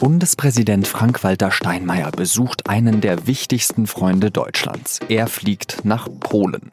[0.00, 4.98] Bundespräsident Frank-Walter Steinmeier besucht einen der wichtigsten Freunde Deutschlands.
[5.10, 6.72] Er fliegt nach Polen.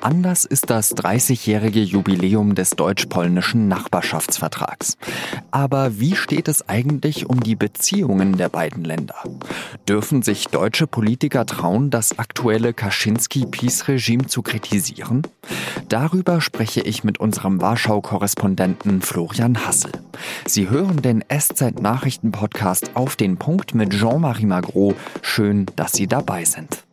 [0.00, 4.96] Anders ist das 30-jährige Jubiläum des deutsch-polnischen Nachbarschaftsvertrags.
[5.50, 9.16] Aber wie steht es eigentlich um die Beziehungen der beiden Länder?
[9.88, 15.22] Dürfen sich deutsche Politiker trauen, das aktuelle Kaczynski-Peace-Regime zu kritisieren?
[15.88, 19.92] Darüber spreche ich mit unserem Warschau-Korrespondenten Florian Hassel.
[20.46, 24.94] Sie hören den SZ-Nachrichten-Podcast auf den Punkt mit Jean-Marie Magro.
[25.22, 26.84] Schön, dass Sie dabei sind.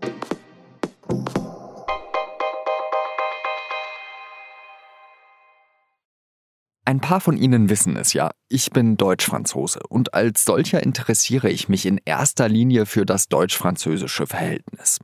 [6.85, 8.31] Ein paar von Ihnen wissen es ja.
[8.49, 14.27] Ich bin Deutsch-Franzose und als solcher interessiere ich mich in erster Linie für das deutsch-französische
[14.27, 14.99] Verhältnis.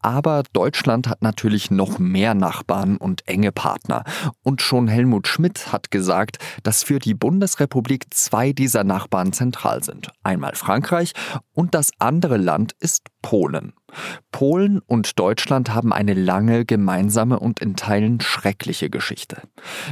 [0.00, 4.02] Aber Deutschland hat natürlich noch mehr Nachbarn und enge Partner.
[4.42, 10.10] Und schon Helmut Schmidt hat gesagt, dass für die Bundesrepublik zwei dieser Nachbarn zentral sind.
[10.24, 11.12] Einmal Frankreich
[11.52, 13.72] und das andere Land ist Polen.
[14.32, 19.42] Polen und Deutschland haben eine lange gemeinsame und in Teilen schreckliche Geschichte.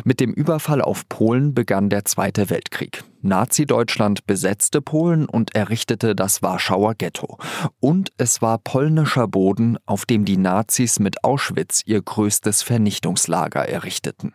[0.04, 3.04] Mit dem Überfall auf Polen begann der Zweite Weltkrieg.
[3.22, 7.38] Nazi-Deutschland besetzte Polen und errichtete das Warschauer Ghetto.
[7.80, 14.34] Und es war polnischer Boden, auf dem die Nazis mit Auschwitz ihr größtes Vernichtungslager errichteten.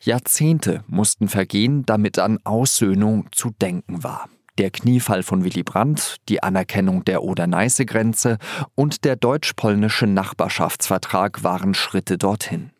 [0.00, 4.28] Jahrzehnte mussten vergehen, damit an Aussöhnung zu denken war
[4.58, 8.38] der Kniefall von Willy Brandt, die Anerkennung der Oder-Neiße-Grenze
[8.74, 12.70] und der deutsch-polnische Nachbarschaftsvertrag waren Schritte dorthin.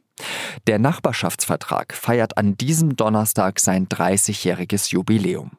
[0.67, 5.53] Der Nachbarschaftsvertrag feiert an diesem Donnerstag sein 30-jähriges Jubiläum.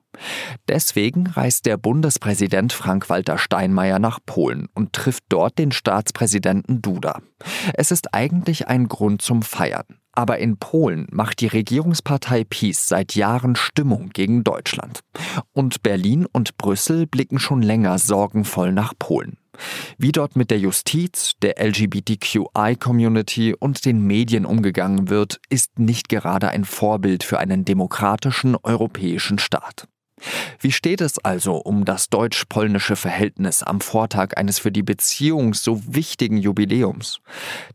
[0.68, 7.22] Deswegen reist der Bundespräsident Frank-Walter Steinmeier nach Polen und trifft dort den Staatspräsidenten Duda.
[7.76, 9.86] Es ist eigentlich ein Grund zum Feiern.
[10.18, 15.02] Aber in Polen macht die Regierungspartei PiS seit Jahren Stimmung gegen Deutschland.
[15.54, 19.38] Und Berlin und Brüssel blicken schon länger sorgenvoll nach Polen.
[20.00, 26.50] Wie dort mit der Justiz, der LGBTQI-Community und den Medien umgegangen wird, ist nicht gerade
[26.50, 29.88] ein Vorbild für einen demokratischen europäischen Staat.
[30.60, 35.82] Wie steht es also um das deutsch-polnische Verhältnis am Vortag eines für die Beziehung so
[35.86, 37.20] wichtigen Jubiläums?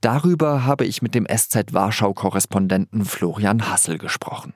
[0.00, 4.54] Darüber habe ich mit dem SZ Warschau-Korrespondenten Florian Hassel gesprochen.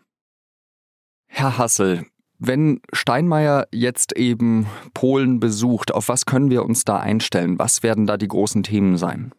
[1.28, 2.06] Herr Hassel,
[2.38, 7.58] wenn Steinmeier jetzt eben Polen besucht, auf was können wir uns da einstellen?
[7.58, 9.32] Was werden da die großen Themen sein?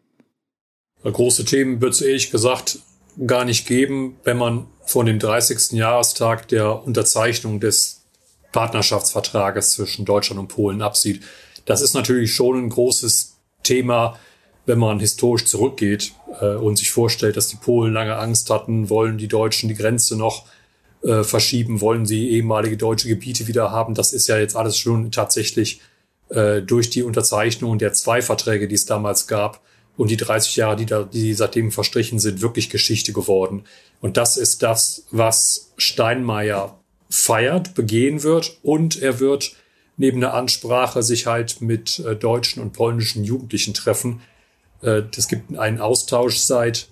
[1.04, 2.80] Große Themen wird es ehrlich gesagt
[3.26, 5.72] gar nicht geben, wenn man von dem 30.
[5.72, 7.97] Jahrestag der Unterzeichnung des
[8.52, 11.22] Partnerschaftsvertrages zwischen Deutschland und Polen absieht.
[11.64, 14.18] Das ist natürlich schon ein großes Thema,
[14.66, 19.18] wenn man historisch zurückgeht äh, und sich vorstellt, dass die Polen lange Angst hatten, wollen
[19.18, 20.46] die Deutschen die Grenze noch
[21.02, 23.94] äh, verschieben, wollen sie ehemalige deutsche Gebiete wieder haben.
[23.94, 25.80] Das ist ja jetzt alles schon tatsächlich
[26.28, 29.60] äh, durch die Unterzeichnung der zwei Verträge, die es damals gab,
[29.96, 33.64] und die 30 Jahre, die, da, die seitdem verstrichen sind, wirklich Geschichte geworden.
[34.00, 36.77] Und das ist das, was Steinmeier
[37.08, 38.58] feiert, begehen wird.
[38.62, 39.52] Und er wird
[39.96, 44.20] neben der Ansprache sich halt mit äh, deutschen und polnischen Jugendlichen treffen.
[44.82, 46.88] Äh, es gibt einen Austausch seit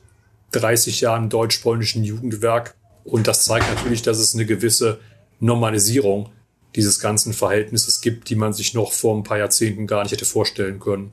[0.53, 4.99] 30 Jahren deutsch-polnischen Jugendwerk und das zeigt natürlich, dass es eine gewisse
[5.39, 6.31] Normalisierung
[6.75, 10.25] dieses ganzen Verhältnisses gibt, die man sich noch vor ein paar Jahrzehnten gar nicht hätte
[10.25, 11.13] vorstellen können.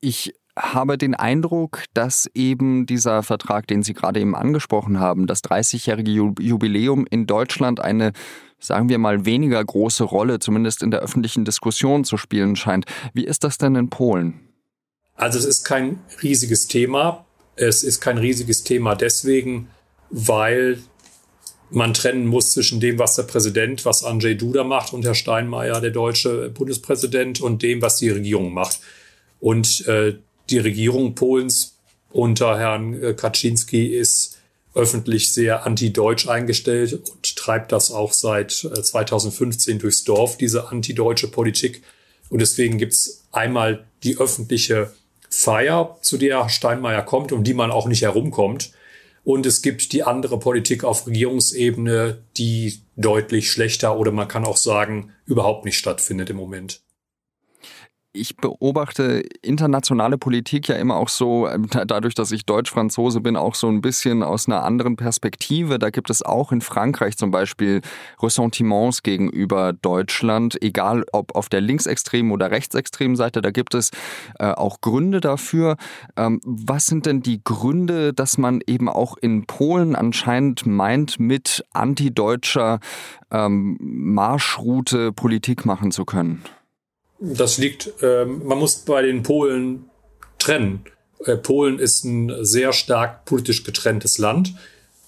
[0.00, 5.42] Ich habe den Eindruck, dass eben dieser Vertrag, den Sie gerade eben angesprochen haben, das
[5.44, 8.12] 30-jährige Jubiläum in Deutschland eine,
[8.58, 12.86] sagen wir mal, weniger große Rolle, zumindest in der öffentlichen Diskussion zu spielen scheint.
[13.14, 14.40] Wie ist das denn in Polen?
[15.14, 17.24] Also es ist kein riesiges Thema.
[17.56, 19.68] Es ist kein riesiges Thema deswegen,
[20.10, 20.78] weil
[21.70, 25.80] man trennen muss zwischen dem, was der Präsident, was Andrzej Duda macht und Herr Steinmeier,
[25.80, 28.80] der deutsche Bundespräsident, und dem, was die Regierung macht.
[29.40, 30.14] Und äh,
[30.50, 31.78] die Regierung Polens
[32.10, 34.38] unter Herrn äh, Kaczynski ist
[34.74, 41.28] öffentlich sehr anti-deutsch eingestellt und treibt das auch seit 2015 äh, durchs Dorf, diese anti-deutsche
[41.28, 41.82] Politik.
[42.28, 44.92] Und deswegen gibt's einmal die öffentliche
[45.30, 48.72] Feier, zu der Steinmeier kommt, um die man auch nicht herumkommt.
[49.24, 54.56] Und es gibt die andere Politik auf Regierungsebene, die deutlich schlechter oder man kann auch
[54.56, 56.80] sagen, überhaupt nicht stattfindet im Moment.
[58.12, 63.54] Ich beobachte internationale Politik ja immer auch so, ähm, dadurch, dass ich Deutsch-Franzose bin, auch
[63.54, 65.78] so ein bisschen aus einer anderen Perspektive.
[65.78, 67.82] Da gibt es auch in Frankreich zum Beispiel
[68.22, 73.42] Ressentiments gegenüber Deutschland, egal ob auf der linksextremen oder rechtsextremen Seite.
[73.42, 73.90] Da gibt es
[74.38, 75.76] äh, auch Gründe dafür.
[76.16, 81.64] Ähm, was sind denn die Gründe, dass man eben auch in Polen anscheinend meint, mit
[81.72, 82.80] antideutscher
[83.30, 86.42] ähm, Marschroute Politik machen zu können?
[87.20, 89.90] Das liegt, ähm, man muss bei den Polen
[90.38, 90.84] trennen.
[91.24, 94.54] Äh, Polen ist ein sehr stark politisch getrenntes Land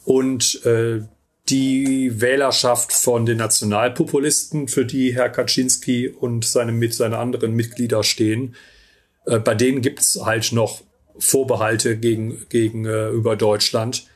[0.04, 1.02] und äh,
[1.48, 8.02] die Wählerschaft von den Nationalpopulisten, für die Herr Kaczynski und seine, mit, seine anderen Mitglieder
[8.02, 8.56] stehen,
[9.26, 10.82] äh, bei denen gibt's halt noch
[11.18, 14.06] Vorbehalte gegen, gegenüber äh, Deutschland.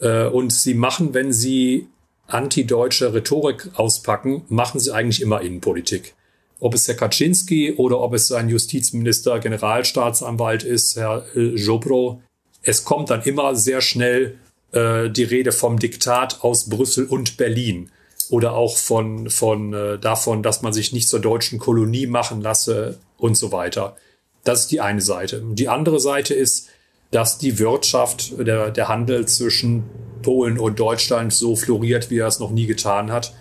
[0.00, 1.88] Und sie machen, wenn sie
[2.28, 6.14] antideutsche Rhetorik auspacken, machen sie eigentlich immer Innenpolitik
[6.60, 12.22] ob es Herr Kaczynski oder ob es sein Justizminister, Generalstaatsanwalt ist, Herr äh, Jobro.
[12.62, 14.36] Es kommt dann immer sehr schnell
[14.72, 17.90] äh, die Rede vom Diktat aus Brüssel und Berlin
[18.30, 22.98] oder auch von, von äh, davon, dass man sich nicht zur deutschen Kolonie machen lasse
[23.16, 23.96] und so weiter.
[24.44, 25.42] Das ist die eine Seite.
[25.52, 26.68] Die andere Seite ist,
[27.10, 29.84] dass die Wirtschaft, der, der Handel zwischen
[30.22, 33.32] Polen und Deutschland so floriert, wie er es noch nie getan hat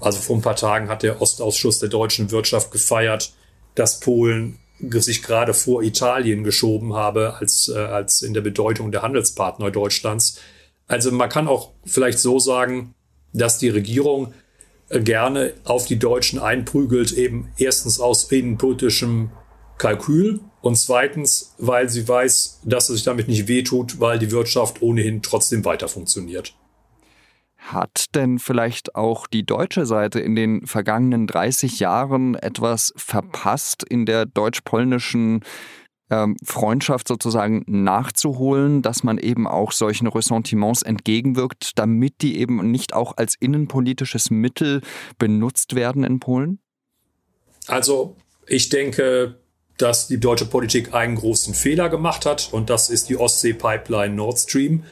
[0.00, 3.32] also vor ein paar Tagen hat der Ostausschuss der deutschen Wirtschaft gefeiert,
[3.74, 9.02] dass Polen sich gerade vor Italien geschoben habe als, äh, als in der Bedeutung der
[9.02, 10.38] Handelspartner Deutschlands.
[10.86, 12.94] Also man kann auch vielleicht so sagen,
[13.32, 14.32] dass die Regierung
[14.88, 19.30] äh, gerne auf die Deutschen einprügelt, eben erstens aus innenpolitischem
[19.78, 24.82] Kalkül und zweitens, weil sie weiß, dass es sich damit nicht wehtut, weil die Wirtschaft
[24.82, 26.54] ohnehin trotzdem weiter funktioniert.
[27.72, 34.06] Hat denn vielleicht auch die deutsche Seite in den vergangenen 30 Jahren etwas verpasst in
[34.06, 35.42] der deutsch-polnischen
[36.10, 42.94] ähm, Freundschaft sozusagen nachzuholen, dass man eben auch solchen Ressentiments entgegenwirkt, damit die eben nicht
[42.94, 44.80] auch als innenpolitisches Mittel
[45.18, 46.60] benutzt werden in Polen?
[47.66, 48.16] Also
[48.46, 49.38] ich denke,
[49.76, 54.38] dass die deutsche Politik einen großen Fehler gemacht hat und das ist die Ostsee-Pipeline Nord
[54.38, 54.84] Stream.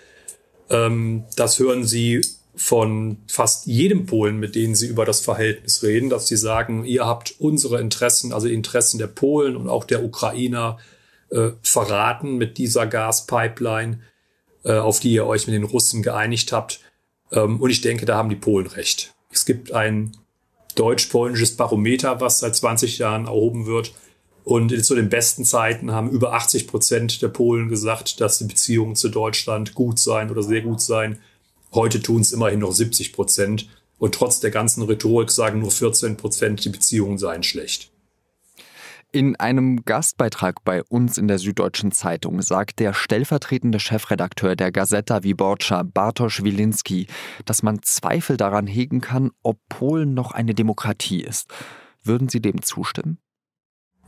[0.69, 2.20] Ähm, das hören Sie
[2.56, 7.05] von fast jedem Polen, mit denen sie über das Verhältnis reden, dass sie sagen, ihr
[7.05, 10.79] habt unsere Interessen, also Interessen der Polen und auch der Ukrainer
[11.31, 14.00] äh, verraten mit dieser Gaspipeline,
[14.64, 16.81] äh, auf die ihr euch mit den Russen geeinigt habt.
[17.31, 19.14] Ähm, und ich denke, da haben die Polen recht.
[19.31, 20.17] Es gibt ein
[20.76, 23.93] deutsch-polnisches Barometer, was seit 20 Jahren erhoben wird.
[24.44, 28.94] Und zu den besten Zeiten haben über 80 Prozent der Polen gesagt, dass die Beziehungen
[28.94, 31.19] zu Deutschland gut seien oder sehr gut seien.
[31.76, 33.69] Heute tun es immerhin noch 70 Prozent.
[33.99, 37.93] Und trotz der ganzen Rhetorik sagen nur 14 Prozent, die Beziehungen seien schlecht.
[39.12, 45.23] In einem Gastbeitrag bei uns in der Süddeutschen Zeitung sagt der stellvertretende Chefredakteur der Gazeta
[45.23, 47.06] Wyborcza, Bartosz Wilinski,
[47.44, 51.49] dass man Zweifel daran hegen kann, ob Polen noch eine Demokratie ist.
[52.02, 53.19] Würden Sie dem zustimmen?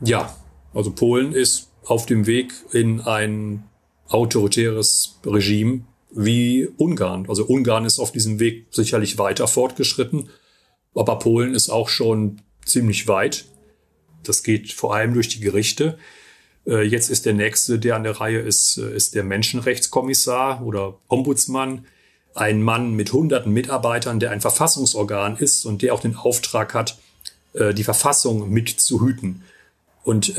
[0.01, 0.35] Ja,
[0.73, 3.63] also Polen ist auf dem Weg in ein
[4.07, 7.27] autoritäres Regime, wie Ungarn.
[7.29, 10.29] Also Ungarn ist auf diesem Weg sicherlich weiter fortgeschritten,
[10.95, 13.45] aber Polen ist auch schon ziemlich weit.
[14.23, 15.97] Das geht vor allem durch die Gerichte.
[16.65, 20.97] Äh, jetzt ist der nächste, der an der Reihe ist, äh, ist der Menschenrechtskommissar oder
[21.07, 21.85] Ombudsmann.
[22.35, 26.97] Ein Mann mit hunderten Mitarbeitern, der ein Verfassungsorgan ist und der auch den Auftrag hat,
[27.53, 29.43] äh, die Verfassung mitzuhüten.
[30.03, 30.33] Und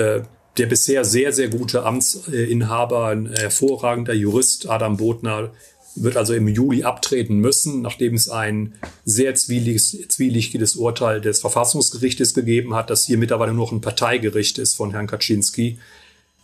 [0.59, 5.51] der bisher sehr, sehr gute Amtsinhaber, ein hervorragender Jurist, Adam Bodner,
[5.97, 8.75] wird also im Juli abtreten müssen, nachdem es ein
[9.05, 14.77] sehr zwielichtiges Urteil des Verfassungsgerichtes gegeben hat, das hier mittlerweile nur noch ein Parteigericht ist
[14.77, 15.79] von Herrn Kaczynski.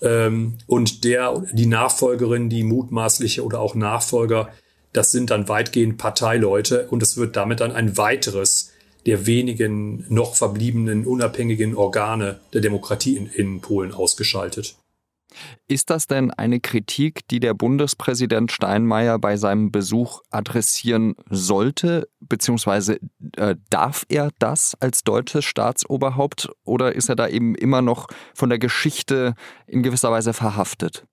[0.02, 4.50] Ähm, und der, die Nachfolgerin, die mutmaßliche oder auch Nachfolger,
[4.92, 8.65] das sind dann weitgehend Parteileute und es wird damit dann ein weiteres
[9.06, 14.76] der wenigen noch verbliebenen unabhängigen Organe der Demokratie in, in Polen ausgeschaltet.
[15.68, 22.98] Ist das denn eine Kritik, die der Bundespräsident Steinmeier bei seinem Besuch adressieren sollte, beziehungsweise
[23.36, 28.48] äh, darf er das als deutsches Staatsoberhaupt oder ist er da eben immer noch von
[28.48, 29.34] der Geschichte
[29.66, 31.04] in gewisser Weise verhaftet?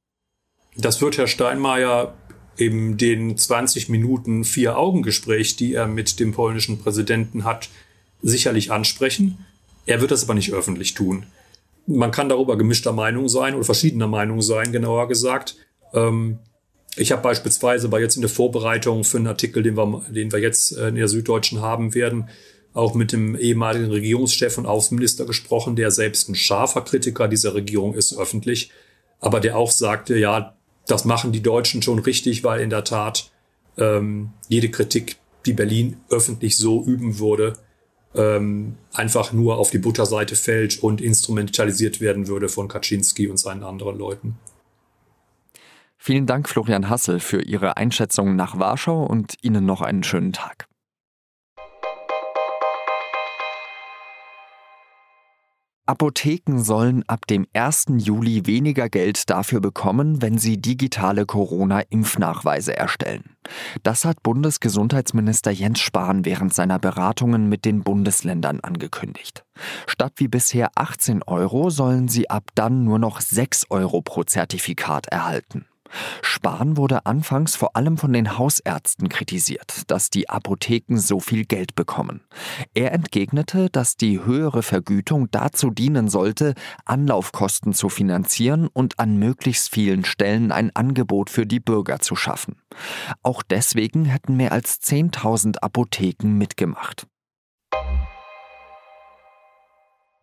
[0.75, 2.13] Das wird Herr Steinmeier
[2.57, 7.69] in den 20 Minuten Vier-Augen-Gespräch, die er mit dem polnischen Präsidenten hat,
[8.22, 9.45] sicherlich ansprechen.
[9.86, 11.25] Er wird das aber nicht öffentlich tun.
[11.86, 15.57] Man kann darüber gemischter Meinung sein oder verschiedener Meinung sein, genauer gesagt.
[15.93, 16.39] Ähm,
[16.95, 20.39] ich habe beispielsweise bei jetzt in der Vorbereitung für einen Artikel, den wir, den wir
[20.39, 22.29] jetzt äh, in der Süddeutschen haben werden,
[22.74, 27.93] auch mit dem ehemaligen Regierungschef und Außenminister gesprochen, der selbst ein scharfer Kritiker dieser Regierung
[27.93, 28.72] ist, öffentlich,
[29.19, 30.55] aber der auch sagte, ja,
[30.87, 33.31] das machen die Deutschen schon richtig, weil in der Tat
[33.77, 37.53] ähm, jede Kritik, die Berlin öffentlich so üben würde,
[38.15, 43.63] ähm, einfach nur auf die Butterseite fällt und instrumentalisiert werden würde von Kaczynski und seinen
[43.63, 44.37] anderen Leuten.
[45.97, 50.67] Vielen Dank, Florian Hassel, für Ihre Einschätzung nach Warschau und Ihnen noch einen schönen Tag.
[55.85, 57.87] Apotheken sollen ab dem 1.
[57.97, 63.35] Juli weniger Geld dafür bekommen, wenn sie digitale Corona-Impfnachweise erstellen.
[63.83, 69.43] Das hat Bundesgesundheitsminister Jens Spahn während seiner Beratungen mit den Bundesländern angekündigt.
[69.85, 75.07] Statt wie bisher 18 Euro sollen sie ab dann nur noch 6 Euro pro Zertifikat
[75.07, 75.65] erhalten.
[76.21, 81.75] Spahn wurde anfangs vor allem von den Hausärzten kritisiert, dass die Apotheken so viel Geld
[81.75, 82.21] bekommen.
[82.73, 86.53] Er entgegnete, dass die höhere Vergütung dazu dienen sollte,
[86.85, 92.55] Anlaufkosten zu finanzieren und an möglichst vielen Stellen ein Angebot für die Bürger zu schaffen.
[93.21, 97.07] Auch deswegen hätten mehr als 10.000 Apotheken mitgemacht.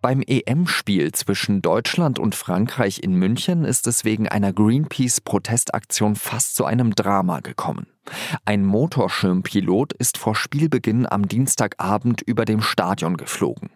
[0.02, 6.64] Beim EM-Spiel zwischen Deutschland und Frankreich in München ist es wegen einer Greenpeace-Protestaktion fast zu
[6.64, 7.86] einem Drama gekommen.
[8.46, 13.68] Ein Motorschirmpilot ist vor Spielbeginn am Dienstagabend über dem Stadion geflogen.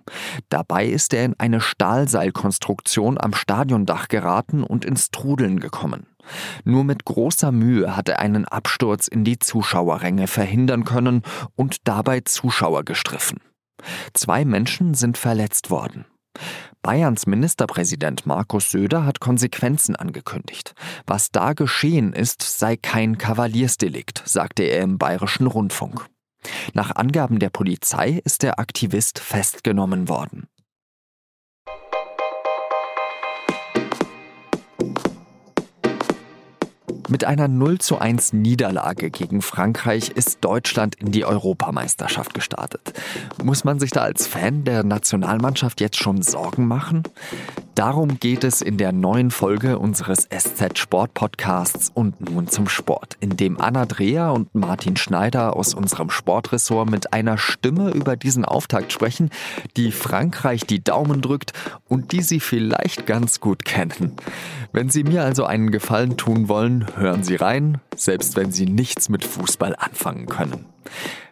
[0.49, 6.07] Dabei ist er in eine Stahlseilkonstruktion am Stadiondach geraten und ins Trudeln gekommen.
[6.65, 11.21] Nur mit großer Mühe hat er einen Absturz in die Zuschauerränge verhindern können
[11.55, 13.41] und dabei Zuschauer gestriffen.
[14.15, 16.07] Zwei Menschen sind verletzt worden.
[16.85, 20.75] Bayerns Ministerpräsident Markus Söder hat Konsequenzen angekündigt.
[21.07, 26.05] Was da geschehen ist, sei kein Kavaliersdelikt, sagte er im bayerischen Rundfunk.
[26.75, 30.47] Nach Angaben der Polizei ist der Aktivist festgenommen worden.
[37.15, 42.93] Mit einer 0 zu 1 Niederlage gegen Frankreich ist Deutschland in die Europameisterschaft gestartet.
[43.41, 47.05] Muss man sich da als Fan der Nationalmannschaft jetzt schon Sorgen machen?
[47.75, 53.17] Darum geht es in der neuen Folge unseres SZ Sport Podcasts und nun zum Sport,
[53.19, 58.45] in dem Anna Dreher und Martin Schneider aus unserem Sportressort mit einer Stimme über diesen
[58.45, 59.31] Auftakt sprechen,
[59.77, 61.53] die Frankreich die Daumen drückt
[61.89, 64.13] und die sie vielleicht ganz gut kennen.
[64.73, 69.09] Wenn Sie mir also einen Gefallen tun wollen, hören Sie rein, selbst wenn Sie nichts
[69.09, 70.67] mit Fußball anfangen können.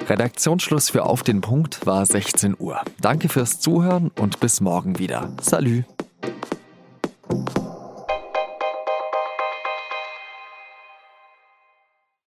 [0.09, 2.81] Redaktionsschluss für Auf den Punkt war 16 Uhr.
[3.01, 5.31] Danke fürs Zuhören und bis morgen wieder.
[5.41, 5.85] Salü.
[6.23, 7.62] Thank you.